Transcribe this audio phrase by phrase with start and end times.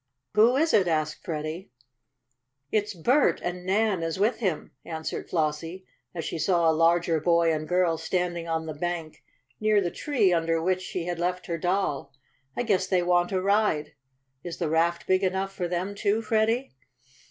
[0.33, 1.69] "Who is it?" asked Freddie.
[2.71, 5.85] "It's Bert; and Nan is with him," answered Flossie,
[6.15, 9.21] as she saw a larger boy and girl standing on the bank,
[9.59, 12.13] near the tree under which she had left her doll.
[12.57, 13.93] "I guess they want a ride.
[14.43, 16.73] Is the raft big enough for them too, Freddie?"